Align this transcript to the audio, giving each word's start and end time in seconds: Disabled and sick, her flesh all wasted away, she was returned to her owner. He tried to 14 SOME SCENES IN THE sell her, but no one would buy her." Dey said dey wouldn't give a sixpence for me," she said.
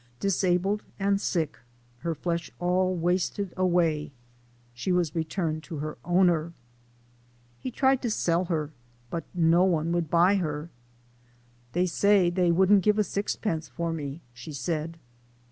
Disabled 0.19 0.81
and 0.97 1.21
sick, 1.21 1.59
her 1.99 2.15
flesh 2.15 2.49
all 2.57 2.95
wasted 2.95 3.53
away, 3.55 4.11
she 4.73 4.91
was 4.91 5.13
returned 5.13 5.61
to 5.65 5.77
her 5.77 5.95
owner. 6.03 6.53
He 7.59 7.69
tried 7.69 8.01
to 8.01 8.07
14 8.07 8.09
SOME 8.09 8.09
SCENES 8.09 8.25
IN 8.25 8.41
THE 8.41 8.45
sell 8.45 8.45
her, 8.55 8.71
but 9.11 9.25
no 9.35 9.63
one 9.63 9.91
would 9.91 10.09
buy 10.09 10.37
her." 10.37 10.71
Dey 11.73 11.85
said 11.85 12.33
dey 12.33 12.49
wouldn't 12.51 12.81
give 12.81 12.97
a 12.97 13.03
sixpence 13.03 13.67
for 13.69 13.93
me," 13.93 14.21
she 14.33 14.53
said. 14.53 14.97